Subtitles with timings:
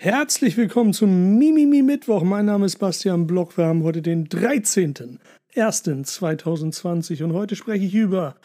[0.00, 2.22] Herzlich willkommen zum Mimimi Mittwoch.
[2.22, 3.58] Mein Name ist Bastian Block.
[3.58, 8.36] Wir haben heute den 13.01.2020 und heute spreche ich über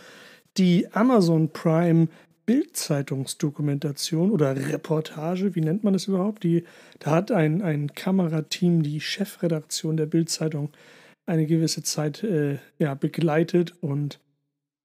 [0.57, 2.07] die Amazon Prime
[2.47, 6.43] Bildzeitungsdokumentation oder Reportage, wie nennt man es überhaupt?
[6.43, 6.63] Die,
[6.97, 10.71] da hat ein, ein Kamerateam die Chefredaktion der Bildzeitung
[11.27, 14.19] eine gewisse Zeit äh, ja, begleitet und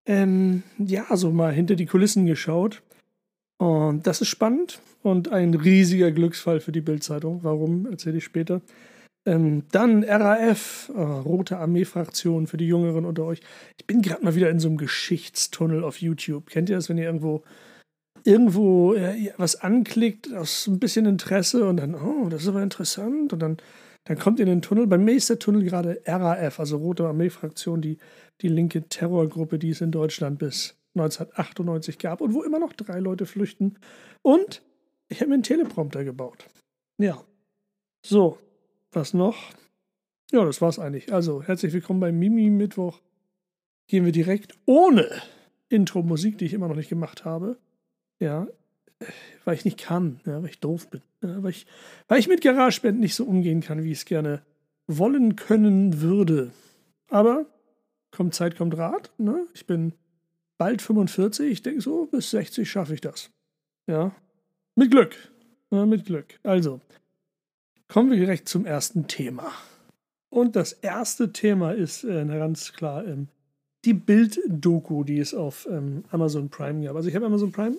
[0.05, 2.82] ähm, ja, so mal hinter die Kulissen geschaut.
[3.59, 7.41] Und das ist spannend und ein riesiger Glücksfall für die Bildzeitung.
[7.43, 8.60] Warum, erzähle ich später.
[9.27, 13.41] Ähm, dann RAF, äh, Rote Armee-Fraktion für die Jüngeren unter euch.
[13.77, 16.47] Ich bin gerade mal wieder in so einem Geschichtstunnel auf YouTube.
[16.47, 17.42] Kennt ihr das, wenn ihr irgendwo
[18.24, 23.33] irgendwo äh, was anklickt aus ein bisschen Interesse und dann, oh, das ist aber interessant
[23.33, 23.59] und dann,
[24.05, 24.86] dann kommt ihr in den Tunnel.
[24.86, 27.98] Bei mir ist der Tunnel gerade RAF, also Rote Armee-Fraktion, die,
[28.41, 32.98] die linke Terrorgruppe, die es in Deutschland bis 1998 gab und wo immer noch drei
[32.98, 33.78] Leute flüchten.
[34.23, 34.62] Und
[35.09, 36.47] ich habe mir einen Teleprompter gebaut.
[36.98, 37.24] Ja.
[38.05, 38.38] So,
[38.92, 39.37] was noch?
[40.31, 41.12] Ja, das war's eigentlich.
[41.12, 43.00] Also, herzlich willkommen beim Mimi Mittwoch.
[43.86, 45.09] Gehen wir direkt ohne
[45.69, 47.59] Intro-Musik, die ich immer noch nicht gemacht habe.
[48.20, 48.47] Ja,
[49.44, 51.03] weil ich nicht kann, ja, weil ich doof bin.
[51.22, 51.66] Ja, weil, ich,
[52.09, 54.42] weil ich mit GarageBand nicht so umgehen kann, wie ich es gerne
[54.86, 56.50] wollen können würde.
[57.09, 57.47] Aber
[58.11, 59.12] kommt Zeit, kommt Rat.
[59.19, 59.47] Ne?
[59.55, 59.92] Ich bin
[60.59, 61.51] bald 45.
[61.51, 63.31] Ich denke so, bis 60 schaffe ich das.
[63.89, 64.14] Ja,
[64.75, 65.17] mit Glück.
[65.70, 66.39] Ja, mit Glück.
[66.42, 66.81] Also,
[67.89, 69.53] kommen wir direkt zum ersten Thema.
[70.31, 73.28] Und das erste Thema ist äh, ganz klar ähm,
[73.84, 76.97] die Bild-Doku, die es auf ähm, Amazon Prime gab.
[76.97, 77.78] Also ich habe Amazon Prime.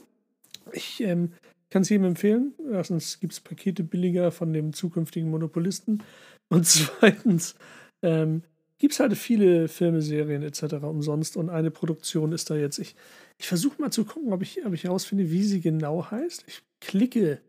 [0.72, 1.34] Ich ähm,
[1.70, 2.54] kann es jedem empfehlen.
[2.72, 6.04] Erstens gibt es Pakete billiger von dem zukünftigen Monopolisten.
[6.50, 7.56] Und zweitens
[8.02, 8.44] ähm,
[8.80, 10.76] gibt es halt viele Filme, Serien etc.
[10.82, 12.80] umsonst und eine Produktion ist da jetzt.
[12.80, 12.96] Ich,
[13.38, 16.46] ich versuche mal zu gucken, ob ich, ob ich herausfinde, wie sie genau heißt.
[16.48, 17.40] Ich klicke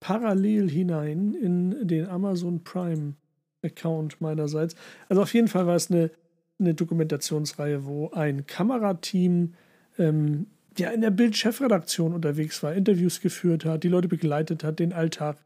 [0.00, 3.14] parallel hinein in den Amazon Prime
[3.62, 4.74] Account meinerseits.
[5.08, 6.10] Also auf jeden Fall war es eine,
[6.58, 9.54] eine Dokumentationsreihe, wo ein Kamerateam
[9.98, 10.46] ähm,
[10.78, 15.36] ja in der Bild-Chefredaktion unterwegs war, Interviews geführt hat, die Leute begleitet hat, den Alltag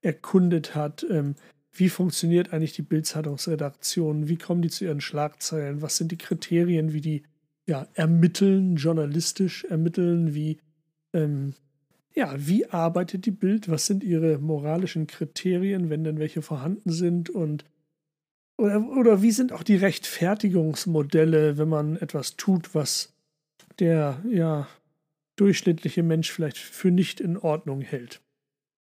[0.00, 1.34] erkundet hat, ähm,
[1.72, 6.92] wie funktioniert eigentlich die Bildzeitungsredaktion, wie kommen die zu ihren Schlagzeilen, was sind die Kriterien,
[6.92, 7.22] wie die
[7.66, 10.58] ja, ermitteln, journalistisch ermitteln, wie,
[11.12, 11.54] ähm,
[12.12, 17.30] ja, wie arbeitet die Bild, was sind ihre moralischen Kriterien, wenn denn welche vorhanden sind?
[17.30, 17.64] Und
[18.58, 23.14] oder, oder wie sind auch die Rechtfertigungsmodelle, wenn man etwas tut, was
[23.78, 24.68] der ja
[25.36, 28.20] durchschnittliche Mensch vielleicht für nicht in Ordnung hält.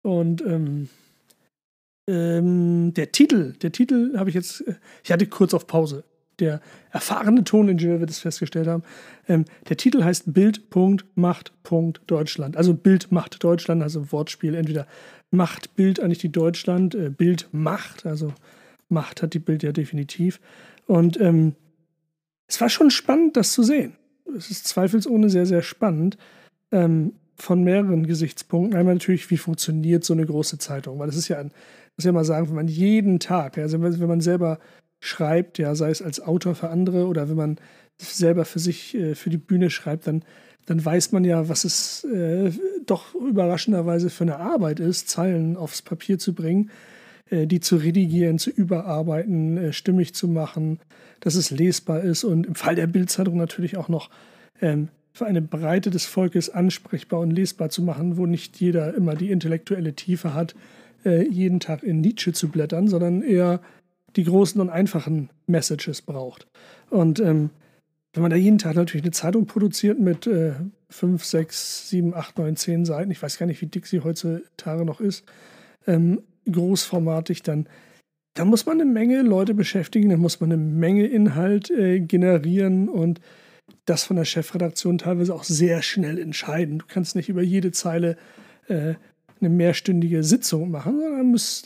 [0.02, 0.88] Und ähm,
[2.06, 4.74] ähm, der Titel, der Titel habe ich jetzt, äh,
[5.04, 6.04] ich hatte kurz auf Pause.
[6.38, 8.82] Der erfahrene Toningenieur wird es festgestellt haben.
[9.28, 10.62] Ähm, der Titel heißt Bild.
[11.14, 11.52] Macht.
[12.06, 12.56] Deutschland.
[12.56, 14.54] Also Bild macht Deutschland, also Wortspiel.
[14.54, 14.86] Entweder
[15.30, 18.32] macht Bild eigentlich die Deutschland, äh, Bild macht, also
[18.88, 20.40] Macht hat die Bild ja definitiv.
[20.86, 21.54] Und ähm,
[22.46, 23.94] es war schon spannend, das zu sehen.
[24.36, 26.18] Es ist zweifelsohne sehr, sehr spannend.
[26.70, 28.78] Ähm, von mehreren Gesichtspunkten.
[28.78, 30.98] Einmal natürlich, wie funktioniert so eine große Zeitung?
[30.98, 31.50] Weil das ist ja ein
[31.96, 34.58] muss ja mal sagen, wenn man jeden Tag, also wenn man selber
[35.00, 37.56] schreibt, ja, sei es als Autor für andere oder wenn man
[37.98, 40.24] selber für sich, äh, für die Bühne schreibt, dann,
[40.66, 42.52] dann weiß man ja, was es äh,
[42.86, 46.70] doch überraschenderweise für eine Arbeit ist, Zeilen aufs Papier zu bringen,
[47.30, 50.78] äh, die zu redigieren, zu überarbeiten, äh, stimmig zu machen,
[51.20, 54.08] dass es lesbar ist und im Fall der Bildzeitung natürlich auch noch
[54.60, 59.14] ähm, für eine Breite des Volkes ansprechbar und lesbar zu machen, wo nicht jeder immer
[59.14, 60.54] die intellektuelle Tiefe hat,
[61.04, 63.60] äh, jeden Tag in Nietzsche zu blättern, sondern eher
[64.16, 66.46] die großen und einfachen Messages braucht.
[66.90, 67.50] Und ähm,
[68.12, 70.52] wenn man da jeden Tag natürlich eine Zeitung produziert mit äh,
[70.90, 74.84] 5, 6, 7, 8, 9, 10 Seiten, ich weiß gar nicht, wie dick sie heutzutage
[74.84, 75.24] noch ist,
[75.86, 77.68] ähm, großformatig, dann,
[78.34, 82.88] dann muss man eine Menge Leute beschäftigen, dann muss man eine Menge Inhalt äh, generieren
[82.88, 83.20] und
[83.86, 86.78] das von der Chefredaktion teilweise auch sehr schnell entscheiden.
[86.78, 88.16] Du kannst nicht über jede Zeile
[88.68, 88.94] äh,
[89.42, 91.62] eine mehrstündige Sitzung machen, sondern muss,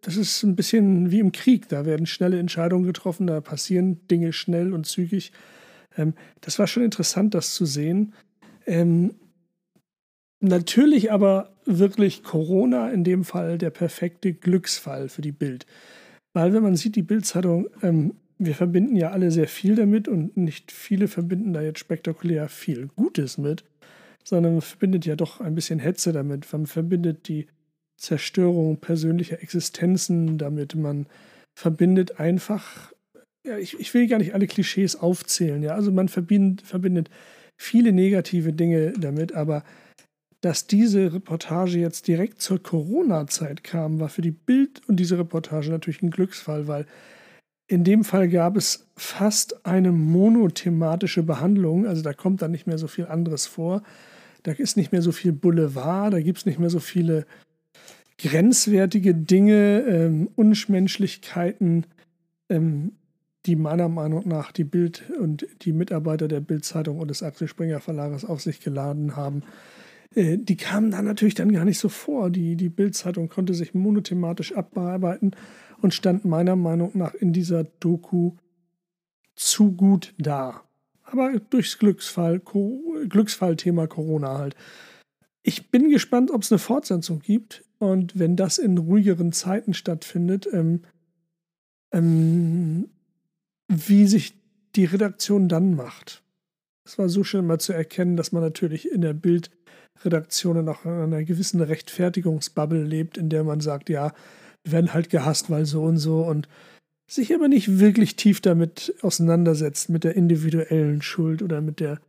[0.00, 1.68] das ist ein bisschen wie im Krieg.
[1.68, 5.32] Da werden schnelle Entscheidungen getroffen, da passieren Dinge schnell und zügig.
[5.96, 8.14] Ähm, das war schon interessant, das zu sehen.
[8.66, 9.14] Ähm,
[10.40, 15.66] natürlich aber wirklich Corona in dem Fall der perfekte Glücksfall für die Bild.
[16.32, 20.36] Weil wenn man sieht, die Bildzeitung, ähm, wir verbinden ja alle sehr viel damit und
[20.36, 23.64] nicht viele verbinden da jetzt spektakulär viel Gutes mit
[24.24, 26.50] sondern man verbindet ja doch ein bisschen Hetze damit.
[26.52, 27.46] Man verbindet die
[27.96, 30.74] Zerstörung persönlicher Existenzen damit.
[30.74, 31.06] Man
[31.58, 32.92] verbindet einfach,
[33.46, 35.74] ja, ich, ich will gar nicht alle Klischees aufzählen, ja.
[35.74, 37.10] Also man verbindet, verbindet
[37.58, 39.64] viele negative Dinge damit, aber
[40.40, 45.70] dass diese Reportage jetzt direkt zur Corona-Zeit kam, war für die Bild und diese Reportage
[45.70, 46.86] natürlich ein Glücksfall, weil
[47.70, 52.78] in dem Fall gab es fast eine monothematische Behandlung, also da kommt dann nicht mehr
[52.78, 53.84] so viel anderes vor.
[54.42, 57.26] Da ist nicht mehr so viel Boulevard, da gibt es nicht mehr so viele
[58.18, 61.86] grenzwertige Dinge, ähm, Unschmenschlichkeiten,
[62.48, 62.90] ähm,
[63.46, 67.78] die meiner Meinung nach die Bild und die Mitarbeiter der Bildzeitung und des Axel Springer
[67.78, 69.44] Verlages auf sich geladen haben.
[70.14, 72.30] Äh, die kamen da natürlich dann gar nicht so vor.
[72.30, 75.32] Die, die Bildzeitung konnte sich monothematisch abbearbeiten
[75.80, 78.32] und stand meiner Meinung nach in dieser Doku
[79.36, 80.62] zu gut da.
[81.02, 82.40] Aber durchs Glücksfall,
[83.08, 84.54] Glücksfallthema Corona halt.
[85.42, 87.64] Ich bin gespannt, ob es eine Fortsetzung gibt.
[87.78, 90.82] Und wenn das in ruhigeren Zeiten stattfindet, ähm,
[91.92, 92.90] ähm,
[93.68, 94.34] wie sich
[94.76, 96.22] die Redaktion dann macht.
[96.84, 99.59] Es war so schön mal zu erkennen, dass man natürlich in der Bildredaktion
[100.04, 104.12] noch in einer gewissen Rechtfertigungsbubble lebt, in der man sagt, ja,
[104.64, 106.48] wir werden halt gehasst, weil so und so und
[107.08, 112.00] sich aber nicht wirklich tief damit auseinandersetzt, mit der individuellen Schuld oder mit der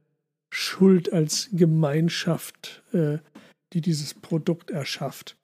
[0.54, 3.18] Schuld als Gemeinschaft, äh,
[3.74, 5.38] die dieses Produkt erschafft.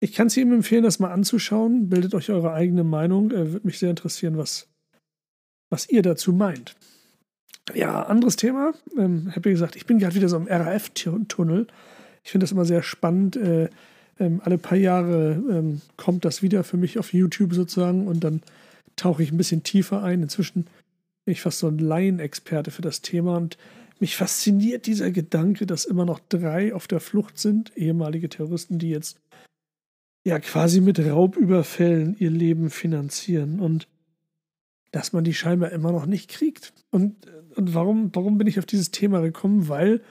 [0.00, 1.90] Ich kann es Ihnen empfehlen, das mal anzuschauen.
[1.90, 3.30] Bildet euch eure eigene Meinung.
[3.32, 4.66] Äh, Würde mich sehr interessieren, was,
[5.68, 6.74] was ihr dazu meint.
[7.74, 8.72] Ja, anderes Thema.
[8.98, 11.66] Ähm, habe gesagt, ich bin gerade wieder so im RAF-Tunnel.
[12.24, 13.36] Ich finde das immer sehr spannend.
[13.36, 13.68] Äh,
[14.18, 18.42] ähm, alle paar Jahre ähm, kommt das wieder für mich auf YouTube sozusagen und dann
[18.96, 20.22] tauche ich ein bisschen tiefer ein.
[20.22, 20.64] Inzwischen
[21.24, 23.56] bin ich fast so ein Laienexperte für das Thema und
[23.98, 28.90] mich fasziniert dieser Gedanke, dass immer noch drei auf der Flucht sind, ehemalige Terroristen, die
[28.90, 29.18] jetzt
[30.24, 33.88] ja quasi mit Raubüberfällen ihr Leben finanzieren und
[34.90, 36.72] dass man die scheinbar immer noch nicht kriegt.
[36.90, 39.68] Und, und warum, warum bin ich auf dieses Thema gekommen?
[39.68, 40.02] Weil,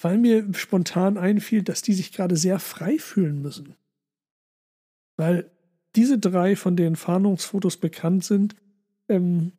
[0.00, 3.74] weil mir spontan einfiel, dass die sich gerade sehr frei fühlen müssen.
[5.16, 5.50] Weil
[5.94, 8.56] diese drei, von denen Fahndungsfotos bekannt sind,
[9.08, 9.52] ähm,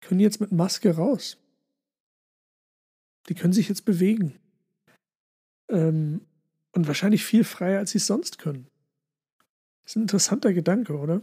[0.00, 1.38] können jetzt mit Maske raus.
[3.28, 4.34] Die können sich jetzt bewegen.
[5.68, 6.20] Ähm,
[6.72, 8.68] und wahrscheinlich viel freier, als sie es sonst können.
[9.84, 11.22] Das ist ein interessanter Gedanke, oder?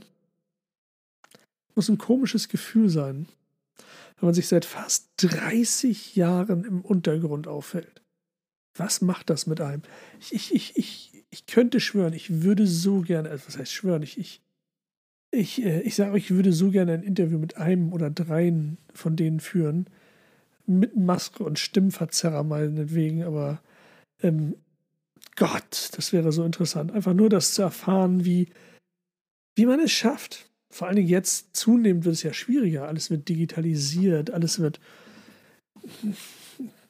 [1.76, 3.28] Muss ein komisches Gefühl sein,
[4.18, 8.02] wenn man sich seit fast 30 Jahren im Untergrund aufhält.
[8.76, 9.84] Was macht das mit einem?
[10.20, 14.04] Ich, ich, ich, ich, ich könnte schwören, ich würde so gerne, also was heißt schwören,
[14.04, 14.42] ich, ich,
[15.32, 18.78] ich, äh, ich sage euch, ich würde so gerne ein Interview mit einem oder dreien
[18.94, 19.88] von denen führen.
[20.66, 23.62] Mit Maske und Stimmverzerrer meinetwegen, aber
[24.24, 24.56] ähm,
[25.36, 26.92] Gott, das wäre so interessant.
[26.92, 28.50] Einfach nur das zu erfahren, wie,
[29.56, 30.50] wie man es schafft.
[30.76, 32.86] Vor allen Dingen jetzt zunehmend wird es ja schwieriger.
[32.90, 34.82] Alles wird digitalisiert, alles wird,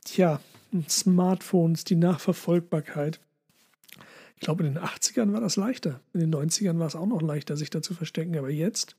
[0.06, 0.42] tja,
[0.90, 3.20] Smartphones, die Nachverfolgbarkeit.
[4.34, 6.02] Ich glaube, in den 80ern war das leichter.
[6.16, 8.36] In den 90ern war es auch noch leichter, sich da zu verstecken.
[8.40, 8.96] Aber jetzt,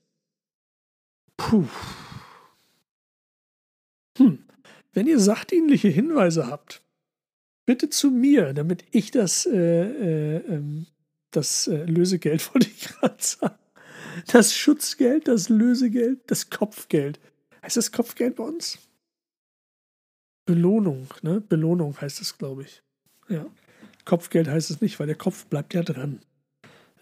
[1.35, 1.67] puh.
[4.17, 4.39] Hm.
[4.93, 6.81] Wenn ihr sachdienliche Hinweise habt,
[7.65, 10.85] bitte zu mir, damit ich das, äh, äh, ähm,
[11.31, 13.66] das äh, Lösegeld, wollte ich gerade sagen.
[14.25, 17.19] Das Schutzgeld, das Lösegeld, das Kopfgeld.
[17.63, 18.79] Heißt das Kopfgeld bei uns?
[20.45, 21.41] Belohnung, ne?
[21.41, 22.81] Belohnung heißt es, glaube ich.
[23.27, 23.45] Ja.
[24.05, 26.21] Kopfgeld heißt es nicht, weil der Kopf bleibt ja dran.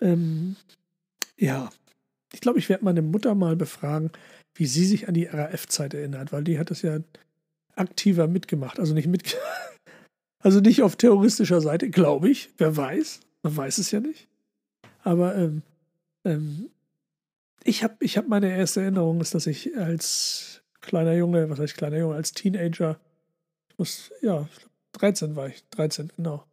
[0.01, 0.56] Ähm,
[1.37, 1.69] ja.
[2.33, 4.11] Ich glaube, ich werde meine Mutter mal befragen,
[4.56, 6.99] wie sie sich an die RAF-Zeit erinnert, weil die hat das ja
[7.75, 8.80] aktiver mitgemacht.
[8.80, 9.45] Also nicht mitgemacht.
[10.40, 12.51] Also nicht auf terroristischer Seite, glaube ich.
[12.59, 13.21] Wer weiß.
[13.42, 14.28] Man weiß es ja nicht.
[15.01, 15.63] Aber ähm,
[16.23, 16.69] ähm,
[17.66, 21.76] ich habe ich hab meine erste Erinnerung, ist, dass ich als kleiner Junge, was heißt
[21.76, 23.00] kleiner Junge, als Teenager,
[23.69, 24.48] ich muss, ja,
[24.94, 26.45] 13 war ich, 13, genau,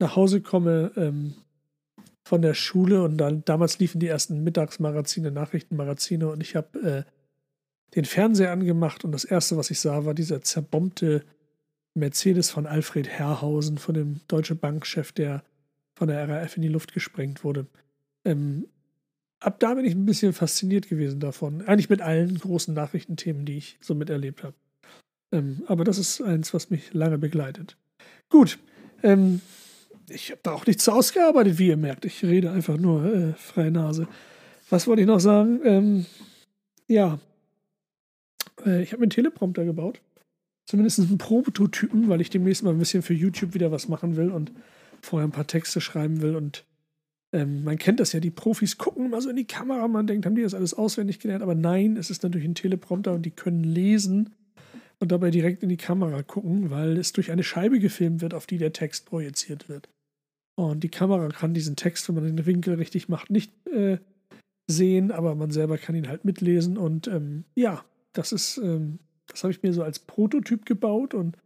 [0.00, 1.34] nach Hause komme ähm,
[2.24, 7.02] von der Schule und dann damals liefen die ersten Mittagsmagazine, Nachrichtenmagazine und ich habe äh,
[7.94, 11.24] den Fernseher angemacht und das erste, was ich sah, war dieser zerbombte
[11.94, 15.44] Mercedes von Alfred Herrhausen, von dem Deutsche Bankchef, der
[15.94, 17.66] von der RAF in die Luft gesprengt wurde.
[18.24, 18.66] Ähm,
[19.40, 21.62] ab da bin ich ein bisschen fasziniert gewesen davon.
[21.62, 24.54] Eigentlich mit allen großen Nachrichtenthemen, die ich so miterlebt habe.
[25.32, 27.76] Ähm, aber das ist eins, was mich lange begleitet.
[28.28, 28.58] Gut.
[29.02, 29.40] Ähm,
[30.08, 32.04] ich habe da auch nichts ausgearbeitet, wie ihr merkt.
[32.04, 34.08] Ich rede einfach nur äh, freie Nase.
[34.68, 35.60] Was wollte ich noch sagen?
[35.64, 36.06] Ähm,
[36.86, 37.18] ja.
[38.64, 40.00] Äh, ich habe mir einen Teleprompter gebaut
[40.70, 44.30] zumindest einen Prototypen, weil ich demnächst mal ein bisschen für YouTube wieder was machen will
[44.30, 44.52] und
[45.02, 46.36] vorher ein paar Texte schreiben will.
[46.36, 46.64] Und
[47.32, 50.26] ähm, man kennt das ja, die Profis gucken mal so in die Kamera, man denkt,
[50.26, 51.42] haben die das alles auswendig gelernt?
[51.42, 54.30] Aber nein, es ist natürlich ein Teleprompter und die können lesen,
[55.00, 58.46] und dabei direkt in die Kamera gucken, weil es durch eine Scheibe gefilmt wird, auf
[58.46, 59.88] die der Text projiziert wird.
[60.56, 63.98] Und die Kamera kann diesen Text, wenn man den Winkel richtig macht, nicht äh,
[64.70, 66.76] sehen, aber man selber kann ihn halt mitlesen.
[66.76, 67.82] Und ähm, ja,
[68.12, 71.38] das ist, ähm, das habe ich mir so als Prototyp gebaut und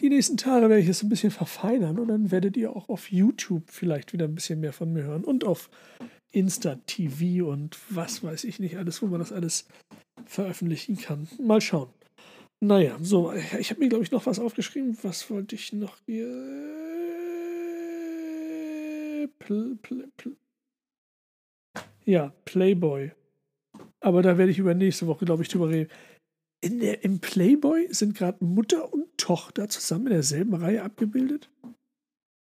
[0.00, 3.10] die nächsten Tage werde ich es ein bisschen verfeinern und dann werdet ihr auch auf
[3.10, 5.70] YouTube vielleicht wieder ein bisschen mehr von mir hören und auf
[6.32, 9.66] Insta TV und was weiß ich nicht alles, wo man das alles
[10.24, 11.28] veröffentlichen kann.
[11.38, 11.90] Mal schauen.
[12.60, 14.96] Naja, so, ich habe mir, glaube ich, noch was aufgeschrieben.
[15.02, 16.28] Was wollte ich noch hier?
[19.40, 20.36] Pl, pl, pl.
[22.04, 23.10] Ja, Playboy.
[24.00, 25.90] Aber da werde ich über nächste Woche, glaube ich, drüber reden.
[26.64, 31.48] Der, Im Playboy sind gerade Mutter und Tochter zusammen in derselben Reihe abgebildet.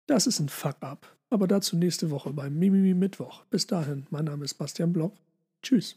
[0.06, 1.16] Das ist ein Fuck-up.
[1.30, 3.44] Aber dazu nächste Woche beim Mimimi Mittwoch.
[3.46, 5.14] Bis dahin, mein Name ist Bastian Block.
[5.62, 5.96] Tschüss.